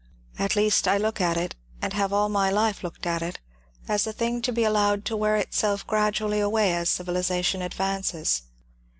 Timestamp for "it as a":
3.21-4.11